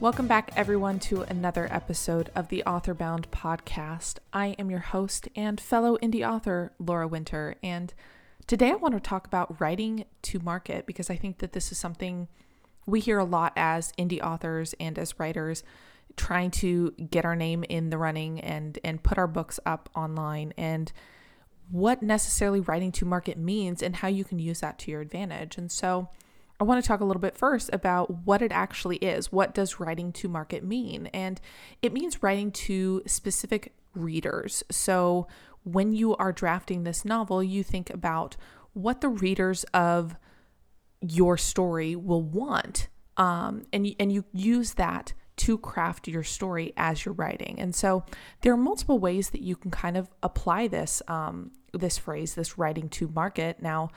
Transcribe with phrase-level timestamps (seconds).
[0.00, 4.18] Welcome back, everyone, to another episode of the Authorbound podcast.
[4.32, 7.92] I am your host and fellow indie author, Laura Winter, and
[8.46, 11.78] today I want to talk about writing to market because I think that this is
[11.78, 12.28] something
[12.86, 15.64] we hear a lot as indie authors and as writers
[16.16, 20.54] trying to get our name in the running and and put our books up online
[20.56, 20.92] and
[21.72, 25.58] what necessarily writing to market means and how you can use that to your advantage.
[25.58, 26.08] And so
[26.60, 29.30] I want to talk a little bit first about what it actually is.
[29.30, 31.06] What does writing to market mean?
[31.08, 31.40] And
[31.82, 34.64] it means writing to specific readers.
[34.70, 35.28] So
[35.62, 38.36] when you are drafting this novel, you think about
[38.72, 40.16] what the readers of
[41.00, 42.88] your story will want.
[43.16, 47.60] Um, and, and you use that to craft your story as you're writing.
[47.60, 48.04] And so
[48.40, 52.58] there are multiple ways that you can kind of apply this um, this phrase, this
[52.58, 53.62] writing to market.
[53.62, 53.90] Now,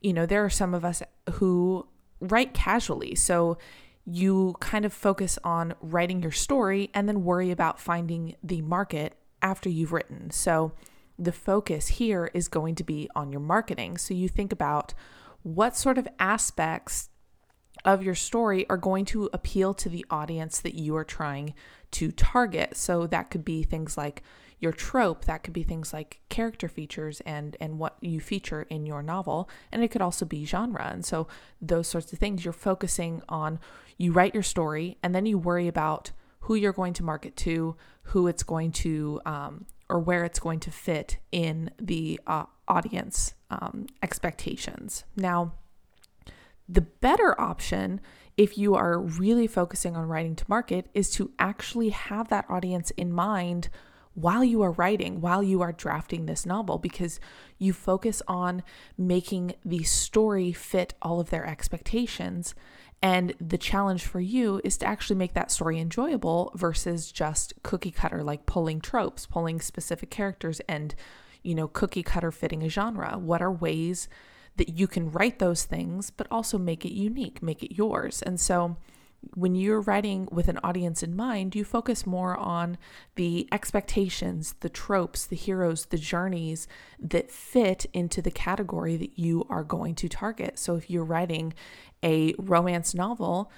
[0.00, 1.02] you know, there are some of us
[1.34, 1.86] who
[2.20, 3.14] write casually.
[3.14, 3.58] So
[4.04, 9.14] you kind of focus on writing your story and then worry about finding the market
[9.42, 10.30] after you've written.
[10.30, 10.72] So
[11.18, 13.98] the focus here is going to be on your marketing.
[13.98, 14.94] So you think about
[15.42, 17.10] what sort of aspects
[17.84, 21.54] of your story are going to appeal to the audience that you are trying
[21.92, 22.76] to target.
[22.76, 24.22] So that could be things like
[24.60, 28.86] your trope that could be things like character features and and what you feature in
[28.86, 30.88] your novel and it could also be genre.
[30.92, 31.26] And so
[31.60, 33.58] those sorts of things you're focusing on
[33.96, 37.76] you write your story and then you worry about who you're going to market to
[38.04, 43.34] who it's going to um, or where it's going to fit in the uh, audience
[43.50, 45.04] um, expectations.
[45.16, 45.54] Now
[46.68, 48.00] the better option
[48.36, 52.90] if you are really focusing on writing to market is to actually have that audience
[52.92, 53.68] in mind
[54.20, 57.20] while you are writing, while you are drafting this novel, because
[57.58, 58.62] you focus on
[58.96, 62.54] making the story fit all of their expectations.
[63.02, 67.90] And the challenge for you is to actually make that story enjoyable versus just cookie
[67.90, 70.94] cutter, like pulling tropes, pulling specific characters, and,
[71.42, 73.18] you know, cookie cutter fitting a genre.
[73.18, 74.08] What are ways
[74.56, 78.20] that you can write those things, but also make it unique, make it yours?
[78.20, 78.76] And so,
[79.34, 82.78] when you're writing with an audience in mind, you focus more on
[83.16, 86.66] the expectations, the tropes, the heroes, the journeys
[86.98, 90.58] that fit into the category that you are going to target.
[90.58, 91.52] So if you're writing
[92.02, 93.50] a romance novel,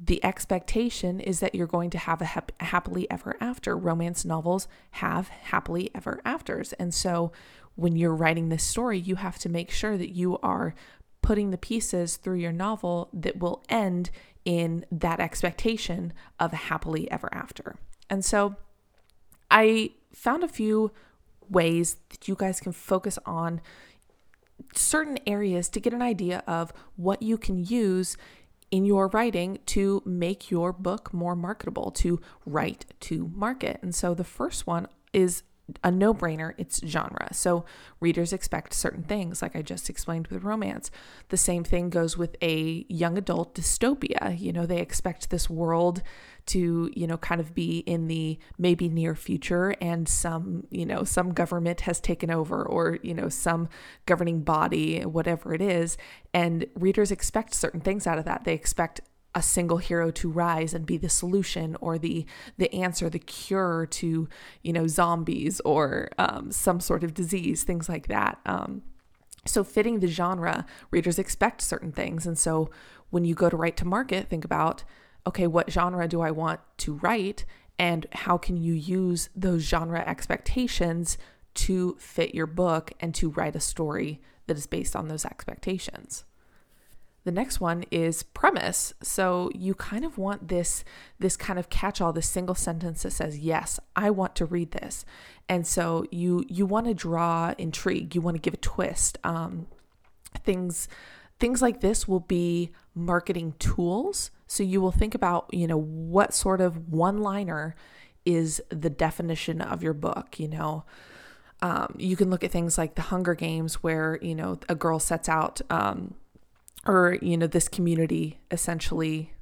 [0.00, 3.76] the expectation is that you're going to have a hap- happily ever after.
[3.76, 6.72] Romance novels have happily ever afters.
[6.74, 7.32] And so
[7.74, 10.74] when you're writing this story, you have to make sure that you are
[11.22, 14.10] putting the pieces through your novel that will end
[14.48, 16.10] in that expectation
[16.40, 17.76] of a happily ever after.
[18.08, 18.56] And so
[19.50, 20.90] I found a few
[21.50, 23.60] ways that you guys can focus on
[24.74, 28.16] certain areas to get an idea of what you can use
[28.70, 33.78] in your writing to make your book more marketable, to write to market.
[33.82, 35.42] And so the first one is
[35.84, 37.28] a no brainer, it's genre.
[37.32, 37.64] So
[38.00, 40.90] readers expect certain things, like I just explained with romance.
[41.28, 44.38] The same thing goes with a young adult dystopia.
[44.38, 46.02] You know, they expect this world
[46.46, 51.04] to, you know, kind of be in the maybe near future and some, you know,
[51.04, 53.68] some government has taken over or, you know, some
[54.06, 55.98] governing body, whatever it is.
[56.32, 58.44] And readers expect certain things out of that.
[58.44, 59.02] They expect
[59.38, 62.26] a single hero to rise and be the solution or the
[62.56, 64.28] the answer the cure to
[64.62, 68.40] you know zombies or um, some sort of disease things like that.
[68.44, 68.82] Um,
[69.46, 72.26] so fitting the genre readers expect certain things.
[72.26, 72.68] And so
[73.10, 74.82] when you go to write to market think about
[75.24, 77.46] okay what genre do i want to write?
[77.78, 81.16] And how can you use those genre expectations
[81.54, 86.24] to fit your book and to write a story that is based on those expectations
[87.28, 88.94] the next one is premise.
[89.02, 90.82] So you kind of want this
[91.18, 94.70] this kind of catch all, this single sentence that says, "Yes, I want to read
[94.70, 95.04] this."
[95.46, 98.14] And so you you want to draw intrigue.
[98.14, 99.18] You want to give a twist.
[99.24, 99.66] Um,
[100.42, 100.88] things
[101.38, 104.30] things like this will be marketing tools.
[104.46, 107.76] So you will think about, you know, what sort of one-liner
[108.24, 110.86] is the definition of your book, you know.
[111.60, 114.98] Um, you can look at things like the Hunger Games, where you know a girl
[114.98, 116.14] sets out um,
[116.88, 119.34] or you know this community essentially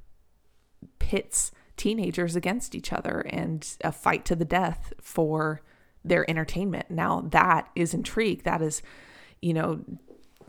[0.99, 5.61] pits teenagers against each other and a fight to the death for
[6.03, 6.91] their entertainment.
[6.91, 8.43] Now that is intrigue.
[8.43, 8.83] That is
[9.41, 9.83] you know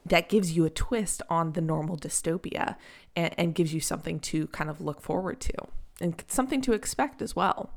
[0.04, 2.76] that gives you a twist on the normal dystopia
[3.14, 5.52] and, and gives you something to kind of look forward to
[6.00, 7.70] and something to expect as well.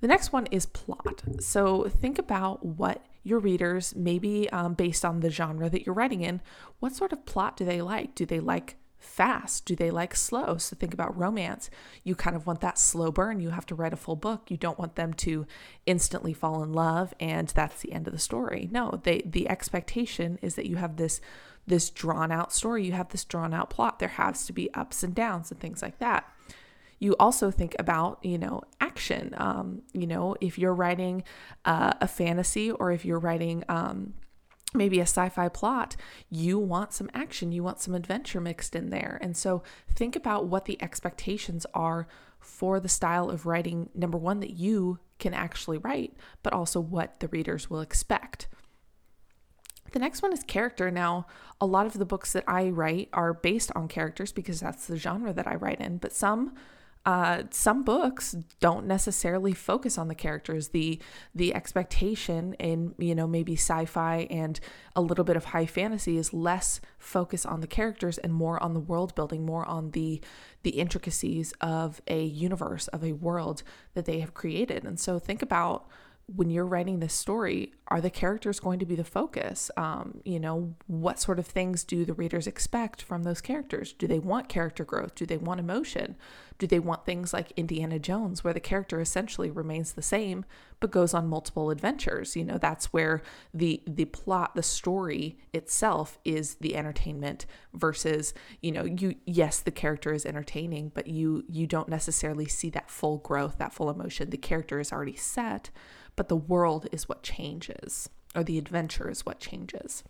[0.00, 1.22] The next one is plot.
[1.40, 6.20] So think about what your readers, maybe um, based on the genre that you're writing
[6.20, 6.40] in,
[6.78, 8.14] what sort of plot do they like?
[8.14, 9.64] Do they like fast?
[9.64, 10.58] Do they like slow?
[10.58, 11.70] So think about romance.
[12.04, 13.40] You kind of want that slow burn.
[13.40, 14.50] You have to write a full book.
[14.50, 15.46] You don't want them to
[15.86, 18.68] instantly fall in love and that's the end of the story.
[18.70, 21.20] No, they the expectation is that you have this
[21.66, 22.84] this drawn out story.
[22.84, 23.98] You have this drawn out plot.
[23.98, 26.28] There has to be ups and downs and things like that
[27.04, 29.34] you also think about, you know, action.
[29.36, 31.22] Um, you know, if you're writing
[31.66, 34.14] uh, a fantasy or if you're writing um,
[34.72, 35.96] maybe a sci fi plot,
[36.30, 39.18] you want some action, you want some adventure mixed in there.
[39.20, 39.62] And so
[39.94, 42.08] think about what the expectations are
[42.40, 47.20] for the style of writing, number one, that you can actually write, but also what
[47.20, 48.48] the readers will expect.
[49.92, 50.90] The next one is character.
[50.90, 51.26] Now,
[51.60, 54.96] a lot of the books that I write are based on characters because that's the
[54.96, 56.54] genre that I write in, but some
[57.06, 60.68] uh, some books don't necessarily focus on the characters.
[60.68, 60.98] The
[61.34, 64.58] the expectation in you know maybe sci-fi and
[64.96, 68.72] a little bit of high fantasy is less focus on the characters and more on
[68.72, 70.22] the world building, more on the
[70.62, 73.62] the intricacies of a universe of a world
[73.92, 74.84] that they have created.
[74.84, 75.86] And so think about
[76.26, 79.70] when you're writing this story, are the characters going to be the focus?
[79.76, 83.92] Um, you know, what sort of things do the readers expect from those characters?
[83.92, 85.14] Do they want character growth?
[85.14, 86.16] Do they want emotion?
[86.58, 90.44] Do they want things like Indiana Jones, where the character essentially remains the same
[90.80, 92.36] but goes on multiple adventures?
[92.36, 93.22] You know, that's where
[93.52, 97.44] the the plot, the story itself is the entertainment
[97.74, 98.32] versus,
[98.62, 102.90] you know, you yes, the character is entertaining, but you you don't necessarily see that
[102.90, 104.30] full growth, that full emotion.
[104.30, 105.70] The character is already set
[106.16, 107.73] but the world is what changes,
[108.34, 110.02] or the adventure is what changes.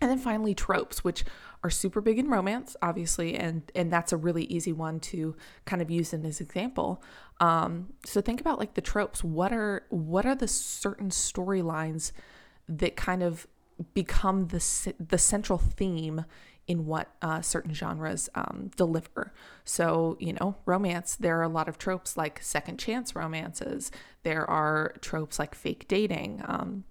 [0.00, 1.24] And then finally tropes, which
[1.62, 5.80] are super big in romance, obviously, and and that's a really easy one to kind
[5.80, 7.02] of use in this example.
[7.40, 9.22] Um, so think about like the tropes.
[9.22, 12.10] What are what are the certain storylines
[12.68, 13.46] that kind of
[13.94, 16.24] become the the central theme
[16.66, 19.32] in what uh, certain genres um, deliver.
[19.64, 23.90] So, you know, romance, there are a lot of tropes like second chance romances,
[24.22, 26.42] there are tropes like fake dating.
[26.46, 26.84] Um,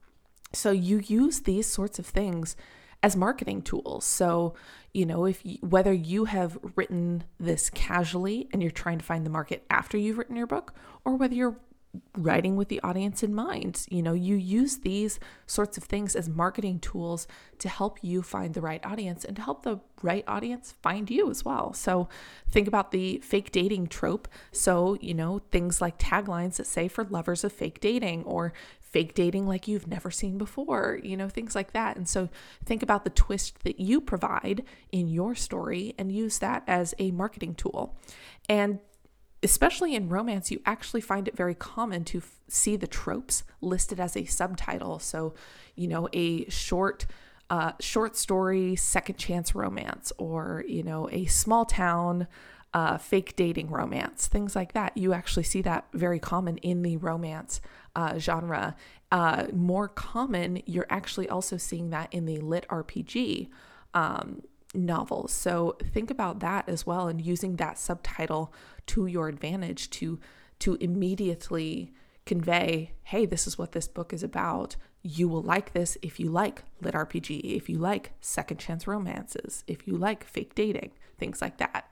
[0.54, 2.56] so, you use these sorts of things
[3.04, 4.06] as marketing tools.
[4.06, 4.54] So,
[4.94, 9.26] you know, if you, whether you have written this casually and you're trying to find
[9.26, 10.74] the market after you've written your book,
[11.06, 11.58] or whether you're
[12.18, 13.86] writing with the audience in mind.
[13.90, 17.28] You know, you use these sorts of things as marketing tools
[17.60, 21.30] to help you find the right audience and to help the right audience find you
[21.30, 21.74] as well.
[21.74, 22.08] So
[22.50, 24.28] think about the fake dating trope.
[24.52, 29.14] So, you know, things like taglines that say for lovers of fake dating or fake
[29.14, 31.96] dating like you've never seen before, you know, things like that.
[31.96, 32.30] And so
[32.66, 37.12] think about the twist that you provide in your story and use that as a
[37.12, 37.96] marketing tool.
[38.50, 38.80] And
[39.44, 44.00] especially in romance, you actually find it very common to f- see the tropes listed
[44.00, 45.00] as a subtitle.
[45.00, 45.34] So,
[45.76, 47.06] you know, a short,
[47.50, 52.28] uh, short story, second chance romance, or you know, a small town,
[52.74, 54.96] uh, fake dating romance, things like that.
[54.96, 57.62] You actually see that very common in the romance
[57.96, 58.76] uh, genre.
[59.12, 63.50] Uh, more common, you're actually also seeing that in the lit RPG.
[63.94, 64.42] Um,
[64.74, 65.32] novels.
[65.32, 68.54] So think about that as well and using that subtitle
[68.88, 70.20] to your advantage to
[70.60, 71.92] to immediately
[72.26, 74.76] convey, hey, this is what this book is about.
[75.02, 79.64] You will like this if you like lit RPG, if you like second chance romances,
[79.66, 81.90] if you like fake dating, things like that.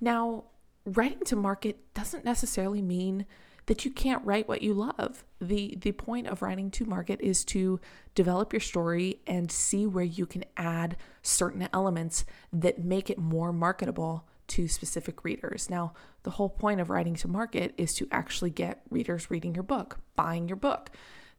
[0.00, 0.44] Now,
[0.84, 3.24] writing to market doesn't necessarily mean
[3.66, 5.24] that you can't write what you love.
[5.40, 7.80] The the point of writing to market is to
[8.14, 13.52] develop your story and see where you can add certain elements that make it more
[13.52, 15.68] marketable to specific readers.
[15.68, 15.92] Now,
[16.22, 19.98] the whole point of writing to market is to actually get readers reading your book,
[20.14, 20.90] buying your book,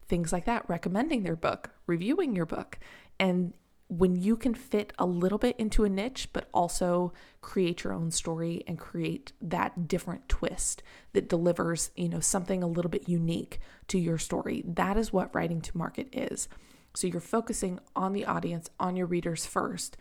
[0.07, 2.77] things like that, recommending their book, reviewing your book.
[3.19, 3.53] And
[3.89, 8.12] when you can fit a little bit into a niche, but also create your own
[8.12, 13.60] story and create that different twist that delivers, you know, something a little bit unique
[13.88, 16.50] to your story, that is what writing to market is.
[16.96, 19.96] So you're focusing on the audience, on your readers first.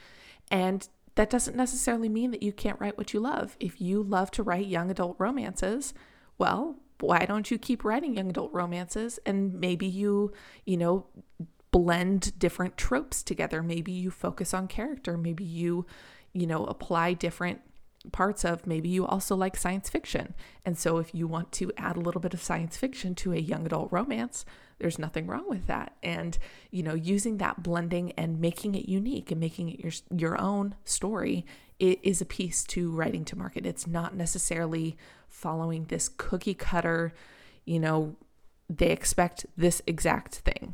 [0.50, 3.56] And that doesn't necessarily mean that you can't write what you love.
[3.60, 5.94] If you love to write young adult romances,
[6.38, 10.32] well, why don't you keep writing young adult romances and maybe you,
[10.64, 11.06] you know,
[11.76, 13.62] blend different tropes together.
[13.62, 15.84] Maybe you focus on character, maybe you,
[16.32, 17.60] you know, apply different
[18.12, 20.32] parts of maybe you also like science fiction.
[20.64, 23.38] And so if you want to add a little bit of science fiction to a
[23.38, 24.46] young adult romance,
[24.78, 25.94] there's nothing wrong with that.
[26.02, 26.38] And
[26.70, 30.76] you know, using that blending and making it unique and making it your your own
[30.86, 31.44] story
[31.78, 33.66] it is a piece to writing to market.
[33.66, 34.96] It's not necessarily
[35.28, 37.12] following this cookie cutter,
[37.66, 38.16] you know,
[38.70, 40.72] they expect this exact thing.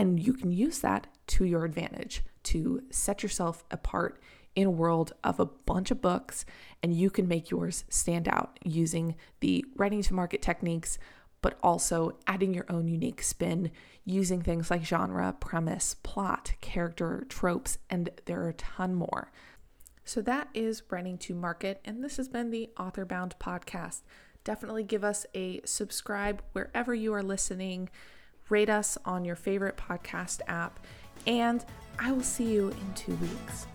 [0.00, 4.18] And you can use that to your advantage to set yourself apart
[4.56, 6.46] in a world of a bunch of books,
[6.82, 10.98] and you can make yours stand out using the writing to market techniques,
[11.42, 13.70] but also adding your own unique spin
[14.06, 19.30] using things like genre, premise, plot, character, tropes, and there are a ton more.
[20.06, 24.00] So that is writing to market, and this has been the Authorbound podcast.
[24.44, 27.90] Definitely give us a subscribe wherever you are listening,
[28.50, 30.80] rate us on your favorite podcast app,
[31.26, 31.64] and
[31.98, 33.66] I will see you in two weeks.